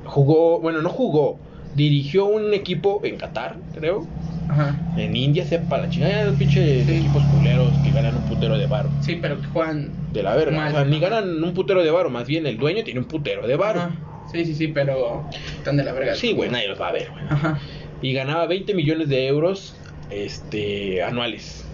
[0.05, 1.39] Jugó, bueno, no jugó,
[1.75, 4.05] dirigió un equipo en Qatar, creo.
[4.47, 4.79] Ajá.
[4.97, 6.93] En India, sepa la chingada, esos pinches Sí.
[6.97, 8.89] equipos culeros que ganan un putero de varo.
[9.01, 9.89] Sí, pero que juegan.
[10.13, 10.55] De la verga.
[10.55, 10.67] Mal.
[10.71, 13.47] O sea, ni ganan un putero de varo, más bien el dueño tiene un putero
[13.47, 13.79] de varo.
[13.81, 13.95] Ajá.
[14.31, 15.23] Sí, sí, sí, pero
[15.57, 16.15] están de la verga.
[16.15, 17.23] Sí, güey, nadie los va a ver, güey.
[17.29, 17.59] Ajá.
[18.01, 19.75] Y ganaba 20 millones de euros
[20.11, 21.64] este anuales.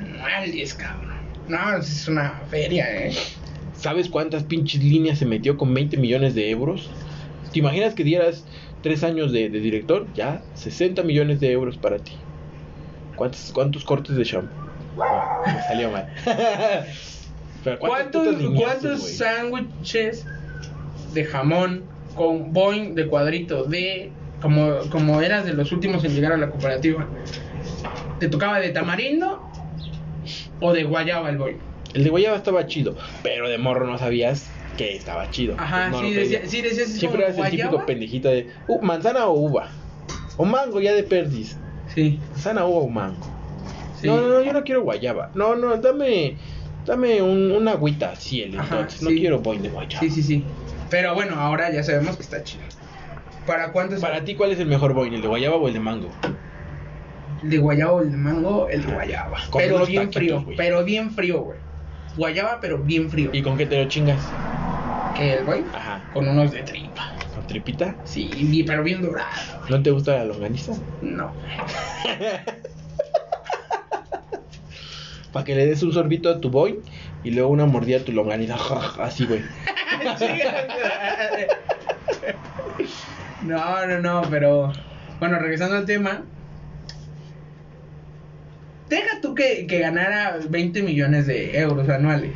[0.00, 1.20] Anuales, cabrón.
[1.48, 3.12] No, es una feria, eh.
[3.74, 6.90] ¿Sabes cuántas pinches líneas se metió con 20 millones de euros?
[7.52, 8.44] ¿Te imaginas que dieras
[8.82, 10.06] tres años de, de director?
[10.14, 12.12] Ya, 60 millones de euros para ti.
[13.16, 14.54] ¿Cuántos, cuántos cortes de shampoo?
[15.02, 16.08] Ah, me salió mal.
[17.64, 20.24] Pero ¿Cuántos, cuántos sándwiches
[21.12, 21.84] de jamón
[22.14, 26.50] con boing de cuadrito de como, como eras de los últimos en llegar a la
[26.50, 27.06] cooperativa?
[28.18, 29.49] ¿Te tocaba de tamarindo
[30.60, 31.58] o de guayaba el boing?
[31.94, 35.56] El de guayaba estaba chido, pero de morro no sabías que estaba chido.
[35.58, 37.86] Ajá, No sí, decía, sí decías es Siempre eras el típico guayaba.
[37.86, 39.68] pendejita de uh, manzana o uva.
[40.36, 41.56] O mango ya de perdis.
[41.94, 43.26] Sí, Manzana, uva o mango.
[44.00, 44.06] sí.
[44.06, 45.30] No, no, no, yo no quiero guayaba.
[45.34, 46.36] No, no, dame,
[46.86, 49.02] dame un, una agüita ciel, Ajá, entonces.
[49.02, 49.18] No sí.
[49.18, 50.00] quiero boing de guayaba.
[50.00, 50.44] Sí, sí, sí.
[50.88, 52.62] Pero bueno, ahora ya sabemos que está chido.
[53.46, 54.00] ¿Para cuántos?
[54.00, 55.12] Para ti, ¿cuál es el mejor boing?
[55.14, 56.08] ¿El de guayaba o el de mango?
[57.42, 59.38] El de guayaba o el de mango, el de guayaba.
[59.50, 61.58] Con pero bien taquitos, frío, pero bien frío, güey.
[62.16, 63.30] Guayaba, pero bien frío.
[63.32, 64.20] ¿Y con qué te lo chingas?
[65.16, 65.64] ¿Qué, el güey?
[65.74, 66.02] Ajá.
[66.12, 67.12] Con unos de tripa.
[67.34, 67.94] ¿Con tripita?
[68.04, 69.28] Sí, pero bien dorado.
[69.68, 70.72] ¿No te gusta la longaniza?
[71.00, 71.32] No.
[75.32, 76.82] Para que le des un sorbito a tu boing
[77.22, 78.56] y luego una mordida a tu longaniza.
[78.98, 79.42] Así, güey.
[83.42, 84.72] no, no, no, pero
[85.20, 86.24] bueno, regresando al tema.
[88.90, 92.32] Deja tú que, que ganara 20 millones de euros anuales.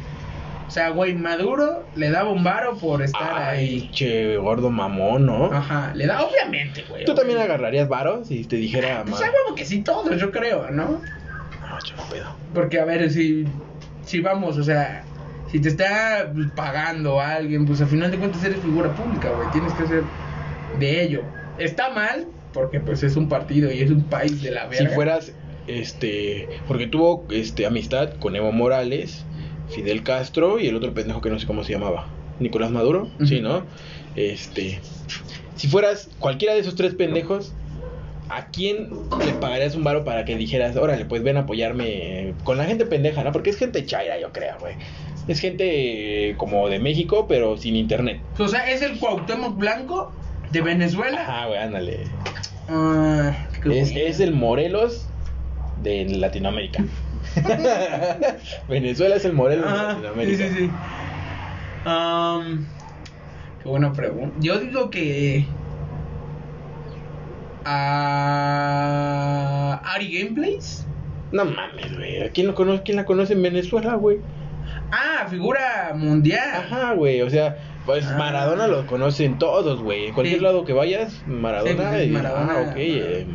[0.67, 3.91] O sea, güey, Maduro le daba un varo por estar Ay, ahí.
[3.93, 5.47] che, gordo mamón, ¿no?
[5.53, 7.05] Ajá, le da, obviamente, güey.
[7.05, 10.31] ¿Tú también agarrarías varos si te dijera Pues ma- a huevo que sí, todos, yo
[10.33, 10.85] creo, ¿no?
[10.89, 10.99] No,
[11.85, 12.27] che, no pedo.
[12.55, 13.45] Porque, a ver, si,
[14.05, 15.05] si vamos, o sea,
[15.53, 19.51] si te está pues, pagando alguien, pues al final de cuentas eres figura pública, güey.
[19.53, 20.03] Tienes que hacer
[20.81, 21.23] de ello.
[21.59, 24.95] Está mal, porque pues es un partido y es un país de la Si verga.
[24.95, 25.33] fueras,
[25.67, 29.25] este, porque tuvo, este, amistad con Evo Morales,
[29.71, 32.07] Fidel Castro y el otro pendejo que no sé cómo se llamaba,
[32.39, 33.65] Nicolás Maduro, sí, ¿no?
[34.17, 34.81] Este,
[35.57, 37.53] si fueras cualquiera de esos tres pendejos,
[38.29, 38.91] ¿a quién
[39.25, 42.87] le pagarías un varo para que dijeras, órale, pues ven a apoyarme con la gente
[42.87, 43.33] pendeja, ¿no?
[43.33, 44.75] Porque es gente chaira, yo creo, güey.
[45.27, 48.21] Es gente eh, como de México, pero sin internet.
[48.39, 50.13] O sea, es el Cuauhtémoc Blanco
[50.53, 51.23] de Venezuela.
[51.23, 52.01] Ajá, güey, ándale.
[52.69, 55.09] Ah, qué Es, es el Morelos
[55.85, 56.83] de Latinoamérica.
[58.69, 60.49] Venezuela es el Morelos de Ajá, sí, Latinoamérica.
[60.49, 60.71] sí, sí.
[61.85, 62.67] Am,
[63.63, 64.35] qué buena pregunta.
[64.41, 65.47] Yo digo que.
[68.45, 69.81] A.
[69.95, 70.87] Ari Gameplays.
[71.33, 72.31] No mames, güey.
[72.31, 74.19] ¿Quién, lo conoce, ¿Quién la conoce en Venezuela, güey?
[74.93, 76.49] Ah, figura mundial.
[76.55, 77.23] Ajá, güey.
[77.23, 78.17] O sea, pues Ah.
[78.19, 80.07] Maradona lo conocen todos, güey.
[80.07, 80.45] En cualquier Sí.
[80.45, 81.73] lado que vayas, Maradona.
[81.73, 82.53] Sí, pues, Maradona.
[82.59, 82.77] Ah, ok.
[82.77, 83.27] eh,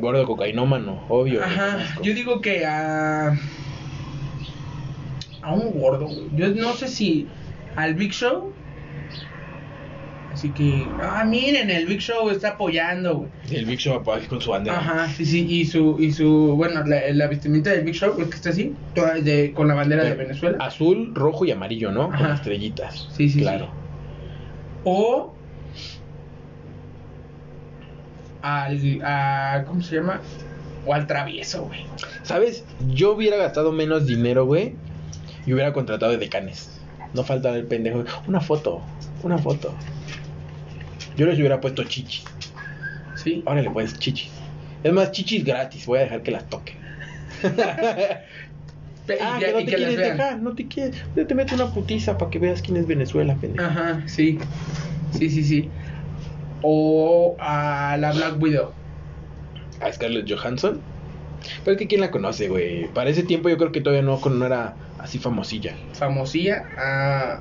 [0.00, 1.42] gordo cocainómano, obvio.
[1.42, 3.38] Ajá, yo digo que a.
[5.42, 6.28] A un gordo, güey.
[6.34, 7.28] Yo no sé si
[7.76, 8.52] al Big Show.
[10.32, 10.86] Así que.
[11.00, 13.30] Ah, miren, el Big Show está apoyando, güey.
[13.50, 14.78] El Big Show así con su bandera.
[14.78, 18.28] Ajá, sí, sí, y su, y su, bueno, la, la vestimenta del Big Show es
[18.28, 20.58] que está así, toda de, con la bandera de Venezuela.
[20.60, 22.06] Azul, rojo y amarillo, ¿no?
[22.06, 22.34] Con Ajá.
[22.34, 23.08] estrellitas.
[23.12, 23.68] Sí, sí, Claro.
[24.84, 25.33] O
[28.44, 30.20] al, a, ¿cómo se llama?
[30.86, 31.80] O al travieso, güey.
[32.22, 32.64] ¿Sabes?
[32.94, 34.74] Yo hubiera gastado menos dinero, güey.
[35.46, 36.78] Y hubiera contratado de decanes.
[37.14, 38.04] No falta el pendejo.
[38.26, 38.82] Una foto.
[39.22, 39.74] Una foto.
[41.16, 42.24] Yo les hubiera puesto chichis.
[43.14, 43.42] Sí.
[43.46, 44.30] Órale, pues, chichis.
[44.82, 45.86] Es más, chichis gratis.
[45.86, 46.76] Voy a dejar que las toquen.
[49.06, 50.38] Pe- ah, que no te que quieres dejar.
[50.40, 50.96] No te quieres.
[51.14, 53.64] Yo te meto una putiza para que veas quién es Venezuela, pendejo.
[53.64, 54.38] Ajá, sí.
[55.12, 55.70] Sí, sí, sí.
[56.66, 58.72] O a la Black Widow.
[59.82, 60.80] A Scarlett Johansson.
[61.62, 62.88] Pero es que quién la conoce, güey.
[62.88, 65.74] Para ese tiempo yo creo que todavía no, no era así famosilla.
[65.92, 66.64] Famosilla.
[66.78, 67.40] A...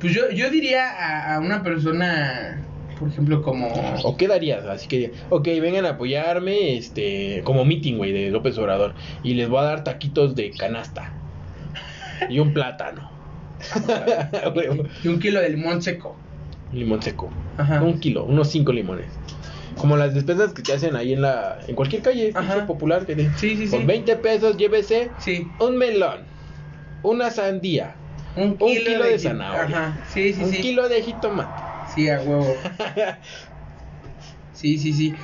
[0.00, 2.64] Pues yo, yo diría a, a una persona,
[2.98, 3.68] por ejemplo, como...
[4.02, 4.64] ¿O qué darías?
[4.64, 8.94] Así que, ok, vengan a apoyarme, este, como meeting, güey, de López Obrador.
[9.22, 11.12] Y les voy a dar taquitos de canasta.
[12.30, 13.10] Y un plátano.
[15.04, 16.16] Y un kilo de limón seco.
[16.72, 17.30] Limón seco.
[17.58, 17.82] Ajá.
[17.82, 19.06] Un kilo, unos cinco limones.
[19.76, 22.66] Como las despensas que te hacen ahí en la, en cualquier calle Ajá.
[22.66, 23.06] popular.
[23.06, 23.70] Que te- Sí, sí, sí.
[23.70, 25.50] Con 20 pesos llévese Sí.
[25.58, 26.20] un melón,
[27.02, 27.96] una sandía,
[28.36, 29.88] Un Un kilo de zanahoria.
[29.88, 30.04] Aja.
[30.08, 31.62] Sí, sí, un kilo de jitomate.
[31.86, 32.56] Sí, a huevo.
[34.52, 35.16] Sí, sí, sí.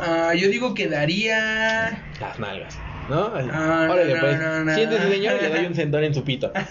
[0.00, 2.02] Ah, yo digo que daría.
[2.18, 3.26] Las nalgas, ¿no?
[3.34, 4.38] Ah, no, Órale, no, pues.
[4.40, 4.74] no, no.
[4.74, 6.50] Siéntese, señor, y le doy un sentón en su pito.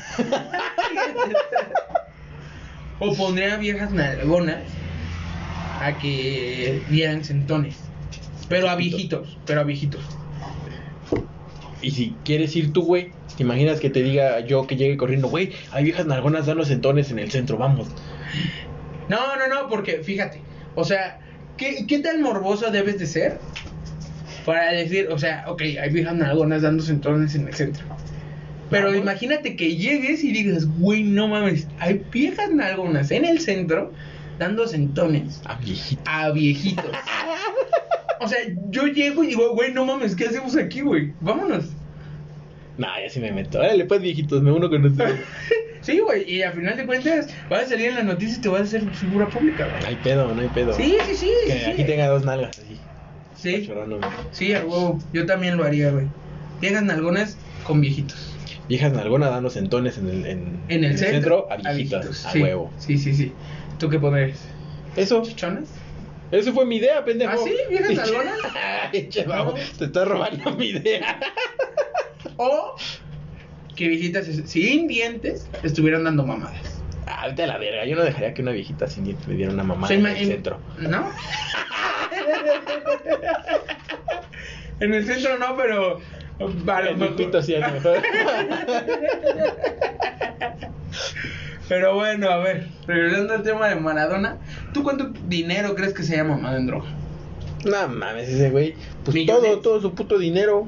[2.99, 4.63] O pondría viejas nalgonas
[5.81, 7.77] a que dieran centones.
[8.49, 10.01] Pero a viejitos, pero a viejitos.
[11.81, 15.27] Y si quieres ir tú, güey, ¿te imaginas que te diga yo que llegue corriendo,
[15.27, 17.87] güey, hay viejas nalgonas dando sentones en el centro, vamos?
[19.09, 20.41] No, no, no, porque fíjate,
[20.75, 21.19] o sea,
[21.55, 23.39] ¿qué, qué tan morboso debes de ser
[24.45, 27.85] para decir, o sea, ok, hay viejas nalgonas dando centones en el centro?
[28.69, 29.01] Pero Vamos.
[29.01, 33.93] imagínate que llegues y digas, güey, no mames, hay viejas nalgonas en el centro
[34.39, 36.01] dando centones A viejito.
[36.05, 36.85] a viejitos.
[38.19, 38.39] O sea,
[38.71, 41.13] yo llego y digo, güey, no mames, ¿qué hacemos aquí, güey?
[41.21, 41.65] Vámonos.
[42.79, 43.59] Nah, ya sí me meto.
[43.59, 45.19] Órale, pues, viejitos, me uno con ustedes.
[45.81, 48.49] Sí, güey, y al final de cuentas vas a salir en las noticias y te
[48.49, 49.85] vas a hacer figura pública, No güey.
[49.85, 50.73] hay pedo, no hay pedo.
[50.73, 51.31] Sí, sí, sí.
[51.45, 51.71] Que sí, sí.
[51.71, 52.77] aquí tenga dos nalgas así.
[53.35, 53.69] Sí,
[54.31, 54.99] sí, a huevo.
[55.13, 56.07] Yo también lo haría, güey.
[56.59, 58.35] Llegan algunas con viejitos.
[58.67, 62.25] Viejas nalgonas dando sentones en el, en, En el centro, a viejitos.
[62.25, 62.41] A, sí.
[62.41, 62.71] huevo.
[62.77, 63.33] Sí, sí, sí.
[63.79, 64.39] ¿Tú qué pondrías?
[64.95, 65.69] Eso, ¿Chichonas?
[66.31, 67.31] eso fue mi idea, pendejo.
[67.33, 67.55] ¿Ah, sí?
[67.69, 68.37] ¿Viejas nalgonas?
[69.09, 71.19] Che, vamos, te estás robando mi idea.
[72.39, 72.75] O
[73.75, 76.83] que viejitas sin dientes estuvieran dando mamadas.
[77.07, 77.85] Ah, vete a la verga.
[77.85, 80.59] Yo no dejaría que una viejita sin dientes me diera una sea, en el centro.
[80.77, 81.09] ¿No?
[84.79, 85.99] en el centro no, pero.
[86.63, 87.97] Vale, mi pito sí, a lo mejor.
[91.67, 94.37] Pero bueno, a ver, regresando al tema de Maradona,
[94.73, 96.85] ¿tú cuánto dinero crees que se haya mamado en droga?
[97.65, 98.75] No mames, ese güey.
[99.03, 99.51] Pues Millones.
[99.51, 100.67] todo, todo su puto dinero.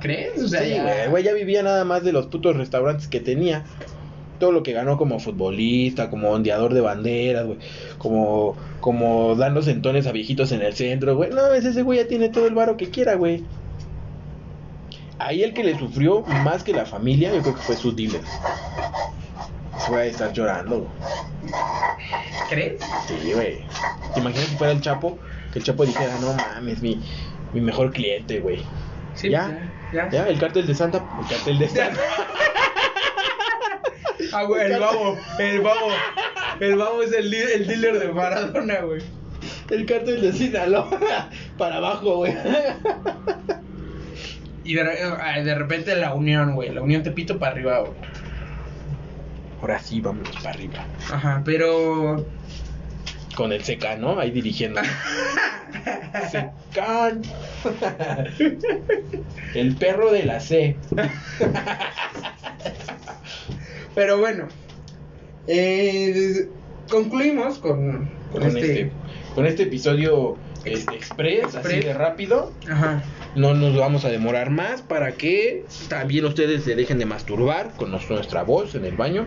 [0.00, 0.42] ¿Crees?
[0.42, 1.00] O sea, Sí, ya- güey.
[1.02, 3.64] El güey ya vivía nada más de los putos restaurantes que tenía.
[4.38, 7.58] Todo lo que ganó como futbolista, como ondeador de banderas, güey.
[7.98, 11.28] Como, como dando sentones a viejitos en el centro, güey.
[11.30, 13.44] No, mames, ese güey ya tiene todo el varo que quiera, güey.
[15.18, 18.20] Ahí el que le sufrió más que la familia, yo creo que fue su dealer.
[19.92, 20.86] Va a estar llorando.
[22.48, 22.80] ¿Crees?
[23.06, 23.58] Sí, güey.
[24.14, 25.18] ¿Te imaginas si fuera el Chapo?
[25.52, 27.00] Que el Chapo dijera, no mames, mi,
[27.52, 28.62] mi mejor cliente, güey.
[29.14, 32.00] Sí, ya, ya, ya, el cartel de Santa, el cartel de Santa.
[34.32, 35.88] Ah, güey, el babo, el babo.
[36.60, 39.00] El babo es el dealer de Maradona, güey.
[39.70, 41.30] El cartel de Sinaloa.
[41.58, 42.34] Para abajo, güey.
[44.68, 46.68] Y de, re- ah, de repente la unión, güey.
[46.68, 47.92] La unión Tepito para arriba, güey.
[49.62, 50.84] Ahora sí, vamos para arriba.
[51.10, 52.26] Ajá, pero.
[53.34, 54.18] Con el seca, ¿no?
[54.20, 54.80] Ahí dirigiendo.
[56.30, 57.22] Secán.
[59.54, 60.76] El perro de la C.
[63.94, 64.48] Pero bueno.
[65.46, 66.46] Eh,
[66.90, 68.60] concluimos con, con, Con este.
[68.72, 68.92] este,
[69.34, 72.52] con este episodio este, express, así de rápido.
[72.70, 73.02] Ajá.
[73.34, 77.90] No nos vamos a demorar más para que también ustedes se dejen de masturbar con
[77.90, 79.26] nos- nuestra voz en el baño.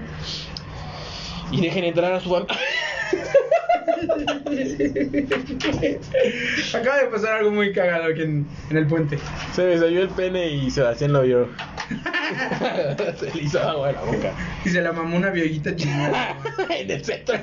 [1.52, 2.48] Y dejen entrar a su fam-
[6.74, 9.18] Acaba de pasar algo muy cagado aquí en, en el puente.
[9.54, 11.50] Se me salió el pene y Sebastián lo vio.
[13.20, 14.34] se le hizo agua en la boca.
[14.66, 16.38] Y se la mamó una viejita chingada.
[16.70, 17.36] en el centro.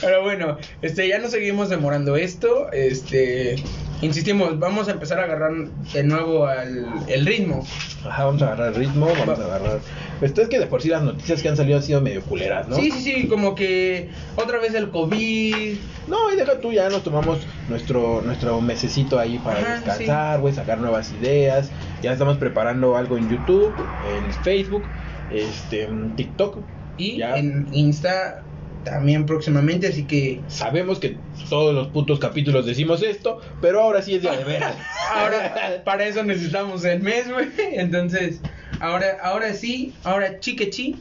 [0.00, 2.70] Pero bueno, este, ya no seguimos demorando esto.
[2.72, 3.56] Este,
[4.00, 5.52] insistimos, vamos a empezar a agarrar
[5.92, 7.66] de nuevo al, el ritmo.
[8.06, 9.80] Ajá, vamos a agarrar el ritmo, vamos a agarrar...
[10.18, 12.68] Pues es que de por sí las noticias que han salido han sido medio culeras,
[12.68, 12.76] ¿no?
[12.76, 15.76] Sí, sí, sí, como que otra vez el COVID.
[16.08, 20.54] No, y deja tú, ya nos tomamos nuestro nuestro mesecito ahí para Ajá, descansar, güey,
[20.54, 21.70] sacar nuevas ideas.
[22.02, 23.74] Ya estamos preparando algo en YouTube,
[24.16, 24.82] en Facebook,
[25.30, 26.58] este, en TikTok.
[26.96, 27.36] Y Ya.
[27.36, 28.42] en Insta
[28.90, 31.16] también próximamente, así que Sabemos que
[31.48, 34.74] todos los putos capítulos decimos esto, pero ahora sí es de veras.
[35.14, 37.48] ahora para eso necesitamos el mes, güey.
[37.74, 38.40] Entonces,
[38.80, 40.96] ahora ahora sí, ahora chiquechi,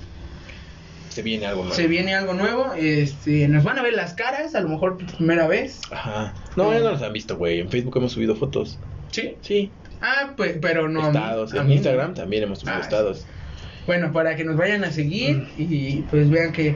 [1.10, 1.76] se viene algo nuevo.
[1.76, 2.73] se viene algo nuevo.
[2.78, 5.82] Este, nos van a ver las caras, a lo mejor por primera vez.
[5.91, 6.34] Ajá.
[6.56, 7.60] No, ya no los han visto, güey.
[7.60, 8.78] En Facebook hemos subido fotos.
[9.12, 9.36] Sí.
[9.41, 9.71] Sí.
[10.02, 11.08] Ah, pues, pero no.
[11.08, 11.54] estados.
[11.56, 11.71] En.
[11.71, 13.26] Instagram también hemos subido Ah, estados.
[13.88, 15.47] Bueno, para que nos vayan a seguir Mm.
[15.58, 16.76] y pues vean que,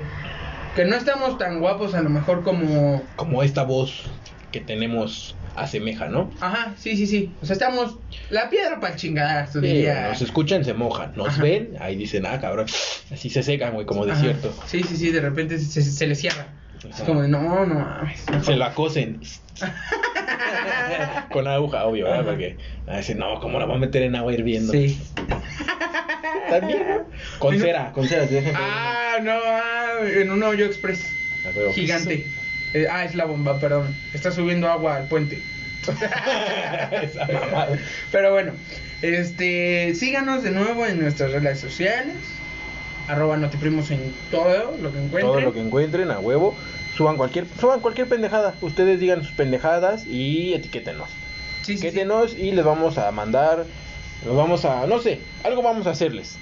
[0.75, 3.01] que no estamos tan guapos a lo mejor como...
[3.15, 4.03] Como esta voz
[4.51, 6.31] que tenemos asemeja, ¿no?
[6.39, 7.31] Ajá, sí, sí, sí.
[7.41, 7.97] O sea, estamos...
[8.29, 10.07] La piedra para chingar, Sí, diría.
[10.10, 11.13] nos escuchan, se mojan.
[11.15, 11.43] Nos Ajá.
[11.43, 12.67] ven, ahí dicen, ah, cabrón.
[13.12, 14.13] Así se secan, güey, como Ajá.
[14.13, 14.53] desierto.
[14.65, 16.47] Sí, sí, sí, de repente se, se, les cierra.
[16.89, 18.25] Es como de, no, no mames.
[18.29, 18.45] mejor".
[18.45, 19.21] Se la cosen.
[21.31, 22.25] Con aguja, obvio, ¿verdad?
[22.25, 22.57] Porque
[22.88, 24.73] a veces, no, ¿cómo la va a meter en agua hirviendo?
[24.73, 24.99] Sí.
[26.49, 26.84] También.
[27.39, 31.11] Con cera, con cera, Ah, no, ah, en un hoyo express.
[31.73, 32.25] Gigante.
[32.73, 33.95] Eh, ah, es la bomba, perdón.
[34.13, 35.41] Está subiendo agua al puente.
[38.11, 38.53] Pero bueno,
[39.01, 42.15] este, síganos de nuevo en nuestras redes sociales.
[43.07, 45.21] Arroba notiprimos en todo lo que encuentren.
[45.21, 46.55] Todo lo que encuentren a huevo.
[46.95, 48.53] Suban cualquier, suban cualquier pendejada.
[48.61, 51.09] Ustedes digan sus pendejadas y etiquétenos.
[51.61, 51.87] Sí, sí, sí.
[51.87, 53.65] Etiquétenos y les vamos a mandar.
[54.25, 54.85] Los vamos a.
[54.85, 56.37] No sé, algo vamos a hacerles.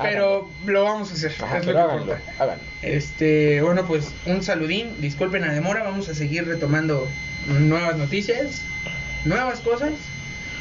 [0.00, 1.34] Pero lo vamos a hacer.
[1.40, 2.64] Ajá, es lo que háganlo, háganlo.
[2.82, 5.00] Este, bueno, pues un saludín.
[5.00, 5.82] Disculpen la demora.
[5.82, 7.08] Vamos a seguir retomando
[7.46, 8.62] nuevas noticias,
[9.24, 9.92] nuevas cosas.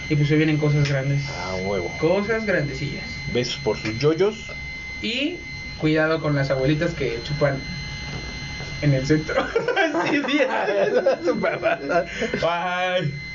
[0.10, 1.24] Y pues se vienen cosas grandes.
[1.30, 1.89] A huevo.
[2.00, 3.06] Cosas grandecillas.
[3.34, 4.52] Besos por sus yoyos.
[5.02, 5.38] Y
[5.80, 7.58] cuidado con las abuelitas que chupan
[8.82, 9.48] en el centro.
[10.10, 11.32] sí, sí.
[11.34, 12.06] Mamada.
[12.41, 13.31] Bye.